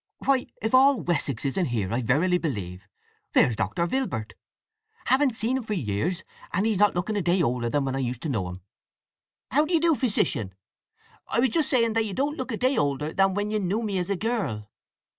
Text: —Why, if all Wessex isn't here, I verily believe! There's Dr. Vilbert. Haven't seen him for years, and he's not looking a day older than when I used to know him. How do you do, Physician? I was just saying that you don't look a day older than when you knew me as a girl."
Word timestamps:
—Why, 0.25 0.47
if 0.63 0.73
all 0.73 0.99
Wessex 0.99 1.45
isn't 1.45 1.65
here, 1.67 1.93
I 1.93 2.01
verily 2.01 2.39
believe! 2.39 2.87
There's 3.33 3.55
Dr. 3.55 3.85
Vilbert. 3.85 4.33
Haven't 5.05 5.35
seen 5.35 5.57
him 5.57 5.63
for 5.63 5.75
years, 5.75 6.23
and 6.51 6.65
he's 6.65 6.79
not 6.79 6.95
looking 6.95 7.15
a 7.15 7.21
day 7.21 7.39
older 7.43 7.69
than 7.69 7.85
when 7.85 7.95
I 7.95 7.99
used 7.99 8.23
to 8.23 8.29
know 8.29 8.49
him. 8.49 8.61
How 9.51 9.63
do 9.63 9.75
you 9.75 9.79
do, 9.79 9.93
Physician? 9.93 10.55
I 11.27 11.39
was 11.39 11.49
just 11.51 11.69
saying 11.69 11.93
that 11.93 12.05
you 12.05 12.15
don't 12.15 12.37
look 12.39 12.51
a 12.51 12.57
day 12.57 12.79
older 12.79 13.13
than 13.13 13.35
when 13.35 13.51
you 13.51 13.59
knew 13.59 13.83
me 13.83 13.99
as 13.99 14.09
a 14.09 14.15
girl." 14.15 14.71